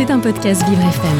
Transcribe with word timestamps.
C'est 0.00 0.10
un 0.10 0.18
podcast 0.18 0.66
Vivre 0.66 0.80
FM. 0.80 1.18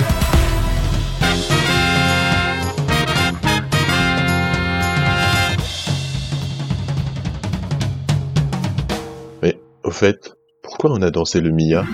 Mais, 9.42 9.58
au 9.84 9.90
fait, 9.90 10.34
pourquoi 10.62 10.92
on 10.92 11.02
a 11.02 11.10
dansé 11.10 11.42
le 11.42 11.50
Mia? 11.50 11.84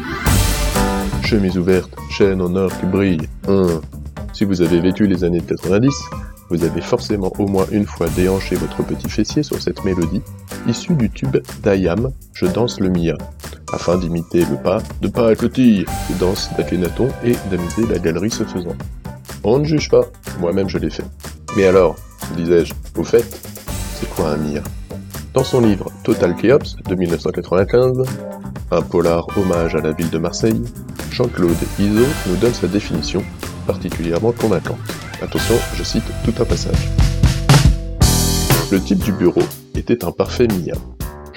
Chemise 1.25 1.59
ouverte, 1.59 1.91
chaîne 2.09 2.41
en 2.41 2.55
or 2.55 2.71
qui 2.79 2.87
brille. 2.87 3.29
Hum. 3.49 3.81
Si 4.33 4.45
vous 4.45 4.63
avez 4.63 4.79
vécu 4.79 5.09
les 5.09 5.25
années 5.25 5.41
90, 5.41 5.93
vous 6.51 6.63
avez 6.63 6.83
forcément 6.83 7.33
au 7.41 7.49
moins 7.49 7.67
une 7.73 7.85
fois 7.85 8.07
déhanché 8.11 8.55
votre 8.55 8.85
petit 8.85 9.09
fessier 9.09 9.43
sur 9.43 9.61
cette 9.61 9.85
mélodie, 9.85 10.23
issue 10.69 10.95
du 10.95 11.11
tube 11.11 11.39
d'Ayam, 11.65 12.13
Je 12.33 12.47
danse 12.47 12.79
le 12.79 12.91
Mia, 12.91 13.17
afin 13.73 13.97
d'imiter 13.97 14.45
le 14.45 14.57
pas 14.57 14.83
de 15.01 15.09
pas 15.09 15.29
à 15.29 15.35
cotille 15.35 15.85
de 16.11 16.19
danse 16.19 16.51
d'Akhenaton 16.57 17.09
et 17.25 17.35
d'amuser 17.51 17.87
la 17.91 17.99
galerie 17.99 18.31
ce 18.31 18.45
faisant. 18.45 18.77
On 19.45 19.59
ne 19.59 19.65
juge 19.65 19.89
pas, 19.89 20.03
moi-même 20.41 20.69
je 20.69 20.79
l'ai 20.79 20.91
fait. 20.91 21.05
Mais 21.57 21.67
alors, 21.67 21.97
disais-je, 22.37 22.75
au 22.97 23.05
fait, 23.05 23.25
c'est 23.95 24.09
quoi 24.11 24.31
un 24.31 24.37
Mia 24.37 24.63
Dans 25.35 25.45
son 25.45 25.61
livre 25.61 25.91
Total 26.03 26.35
Chaos 26.37 26.77
de 26.85 26.95
1995, 26.95 28.03
un 28.71 28.83
polar 28.83 29.27
hommage 29.39 29.75
à 29.75 29.81
la 29.81 29.93
ville 29.93 30.11
de 30.11 30.19
Marseille, 30.19 30.63
Jean-Claude 31.11 31.57
Iso 31.79 32.05
nous 32.27 32.37
donne 32.37 32.55
sa 32.55 32.67
définition 32.67 33.23
particulièrement 33.67 34.33
convaincante. 34.33 34.79
Attention, 35.23 35.55
je 35.75 35.83
cite 35.83 36.05
tout 36.25 36.35
un 36.41 36.45
passage. 36.45 36.91
Le 38.71 38.81
type 38.81 38.99
du 38.99 39.13
bureau 39.13 39.43
était 39.75 40.05
un 40.05 40.11
parfait 40.11 40.49
Mia. 40.49 40.75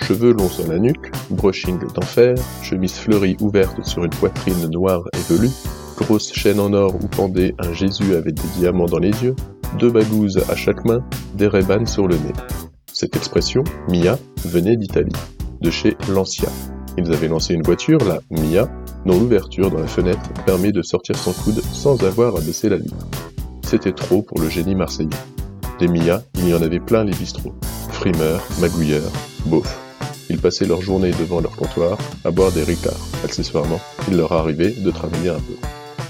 Cheveux 0.10 0.34
longs 0.34 0.50
sur 0.50 0.68
la 0.68 0.80
nuque, 0.80 1.12
brushing 1.30 1.78
d'enfer, 1.94 2.34
chemise 2.64 2.94
fleurie 2.94 3.38
ouverte 3.42 3.86
sur 3.86 4.04
une 4.04 4.10
poitrine 4.10 4.68
noire 4.72 5.04
et 5.14 5.32
velue, 5.32 5.52
grosse 5.98 6.34
chaîne 6.34 6.60
en 6.60 6.74
or 6.74 6.96
où 6.96 7.08
pendait 7.10 7.54
un 7.60 7.74
Jésus 7.74 8.16
avec 8.16 8.34
des 8.34 8.48
diamants 8.58 8.88
dans 8.88 8.98
les 8.98 9.12
yeux, 9.22 9.36
deux 9.78 9.92
bagouzes 9.92 10.44
à 10.50 10.56
chaque 10.56 10.84
main, 10.84 11.06
des 11.36 11.46
ray 11.46 11.64
sur 11.86 12.08
le 12.08 12.16
nez. 12.16 12.34
Cette 12.92 13.16
expression, 13.16 13.64
Mia, 13.88 14.18
venait 14.46 14.78
d'Italie, 14.78 15.14
de 15.62 15.70
chez 15.70 15.96
Lancia. 16.12 16.50
Ils 16.98 17.14
avaient 17.14 17.28
lancé 17.28 17.54
une 17.54 17.62
voiture, 17.62 18.00
la 18.00 18.20
Mia, 18.32 18.68
dont 19.06 19.20
l'ouverture 19.20 19.70
dans 19.70 19.78
la 19.78 19.86
fenêtre 19.86 20.28
permet 20.44 20.72
de 20.72 20.82
sortir 20.82 21.16
son 21.18 21.34
coude 21.34 21.62
sans 21.72 22.04
avoir 22.04 22.36
à 22.36 22.42
baisser 22.42 22.68
la 22.68 22.78
vitre. 22.78 23.06
C'était 23.62 23.94
trop 23.94 24.24
pour 24.24 24.42
le 24.42 24.50
génie 24.50 24.74
marseillais. 24.74 25.10
Des 25.78 25.88
Mia, 25.88 26.24
il 26.34 26.50
y 26.50 26.54
en 26.56 26.64
avait 26.64 26.80
plein 26.80 27.04
les 27.04 27.14
bistrots. 27.14 27.54
Frimeurs, 27.92 28.44
magouilleurs, 28.60 29.12
beaufs. 29.46 29.89
Passaient 30.42 30.66
leur 30.66 30.82
journée 30.82 31.12
devant 31.12 31.42
leur 31.42 31.56
comptoir 31.56 31.98
à 32.24 32.32
boire 32.32 32.52
des 32.52 32.64
ricards. 32.64 32.94
Accessoirement, 33.26 33.82
il 34.08 34.16
leur 34.16 34.32
arrivait 34.32 34.72
de 34.72 34.90
travailler 34.90 35.30
un 35.30 35.40
peu. 35.40 35.56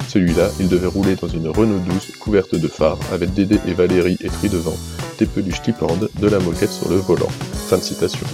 Celui-là, 0.07 0.49
il 0.59 0.69
devait 0.69 0.87
rouler 0.87 1.15
dans 1.15 1.27
une 1.27 1.47
Renault 1.47 1.79
douce 1.79 2.11
couverte 2.19 2.55
de 2.55 2.67
phares 2.67 2.99
avec 3.11 3.33
Dédé 3.33 3.59
et 3.67 3.73
Valérie 3.73 4.17
écrits 4.21 4.49
devant, 4.49 4.75
des 5.17 5.25
peluches 5.25 5.61
qui 5.61 5.71
de 5.71 6.27
la 6.27 6.39
moquette 6.39 6.71
sur 6.71 6.89
le 6.89 6.97
volant. 6.97 7.27
Fin 7.67 7.77
de 7.77 7.83
citation. 7.83 8.25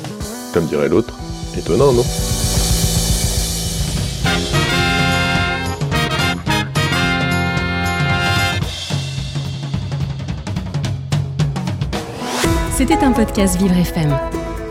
Comme 0.54 0.66
dirait 0.66 0.90
l'autre, 0.90 1.14
étonnant, 1.58 1.94
non? 1.94 2.04
C'était 12.76 13.04
un 13.04 13.14
podcast 13.14 13.58
Vivre 13.58 13.78
FM. 13.78 14.35